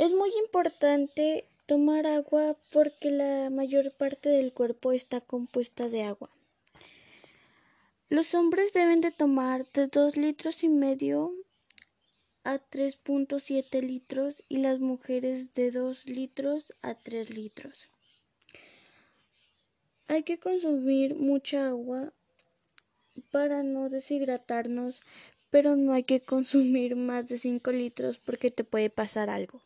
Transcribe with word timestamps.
Es 0.00 0.14
muy 0.14 0.30
importante 0.42 1.44
tomar 1.66 2.06
agua 2.06 2.56
porque 2.72 3.10
la 3.10 3.50
mayor 3.50 3.92
parte 3.92 4.30
del 4.30 4.50
cuerpo 4.54 4.92
está 4.92 5.20
compuesta 5.20 5.90
de 5.90 6.04
agua. 6.04 6.30
Los 8.08 8.34
hombres 8.34 8.72
deben 8.72 9.02
de 9.02 9.10
tomar 9.10 9.66
de 9.74 9.88
2 9.88 10.16
litros 10.16 10.64
y 10.64 10.70
medio 10.70 11.34
a 12.44 12.54
3.7 12.54 13.82
litros 13.82 14.42
y 14.48 14.56
las 14.56 14.80
mujeres 14.80 15.52
de 15.52 15.70
2 15.70 16.06
litros 16.06 16.72
a 16.80 16.94
3 16.94 17.28
litros. 17.28 17.90
Hay 20.08 20.22
que 20.22 20.38
consumir 20.38 21.14
mucha 21.14 21.68
agua 21.68 22.14
para 23.30 23.62
no 23.62 23.90
deshidratarnos, 23.90 25.02
pero 25.50 25.76
no 25.76 25.92
hay 25.92 26.04
que 26.04 26.20
consumir 26.20 26.96
más 26.96 27.28
de 27.28 27.36
5 27.36 27.70
litros 27.72 28.18
porque 28.18 28.50
te 28.50 28.64
puede 28.64 28.88
pasar 28.88 29.28
algo. 29.28 29.60